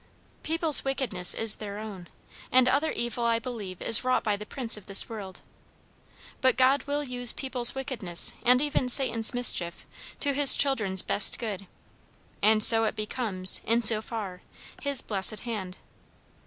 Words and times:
"People's 0.41 0.83
wickedness 0.83 1.35
is 1.35 1.57
their 1.57 1.77
own. 1.77 2.07
And 2.51 2.67
other 2.67 2.91
evil 2.91 3.23
I 3.23 3.37
believe 3.37 3.83
is 3.83 4.03
wrought 4.03 4.23
by 4.23 4.35
the 4.35 4.47
prince 4.47 4.75
of 4.75 4.87
this 4.87 5.07
world. 5.07 5.41
But 6.41 6.57
God 6.57 6.85
will 6.85 7.03
use 7.03 7.31
people's 7.31 7.75
wickedness, 7.75 8.33
and 8.41 8.63
even 8.63 8.89
Satan's 8.89 9.31
mischief, 9.35 9.85
to 10.21 10.33
his 10.33 10.55
children's 10.55 11.03
best 11.03 11.37
good; 11.37 11.67
and 12.41 12.63
so 12.63 12.85
it 12.85 12.95
becomes, 12.95 13.61
in 13.63 13.83
so 13.83 14.01
far, 14.01 14.41
his 14.81 15.03
blessed 15.03 15.41
hand. 15.41 15.77